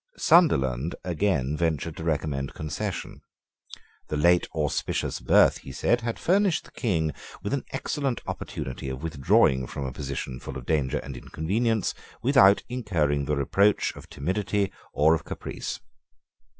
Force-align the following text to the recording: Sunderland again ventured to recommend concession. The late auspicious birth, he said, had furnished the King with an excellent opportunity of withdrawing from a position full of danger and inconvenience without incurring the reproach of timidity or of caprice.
Sunderland 0.17 0.95
again 1.03 1.55
ventured 1.55 1.95
to 1.97 2.03
recommend 2.03 2.55
concession. 2.55 3.21
The 4.07 4.17
late 4.17 4.47
auspicious 4.55 5.19
birth, 5.19 5.59
he 5.59 5.71
said, 5.71 6.01
had 6.01 6.17
furnished 6.17 6.65
the 6.65 6.71
King 6.71 7.11
with 7.43 7.53
an 7.53 7.63
excellent 7.69 8.19
opportunity 8.25 8.89
of 8.89 9.03
withdrawing 9.03 9.67
from 9.67 9.85
a 9.85 9.91
position 9.91 10.39
full 10.39 10.57
of 10.57 10.65
danger 10.65 10.97
and 10.97 11.15
inconvenience 11.15 11.93
without 12.23 12.63
incurring 12.67 13.25
the 13.25 13.35
reproach 13.37 13.95
of 13.95 14.09
timidity 14.09 14.73
or 14.91 15.13
of 15.13 15.23
caprice. 15.23 15.79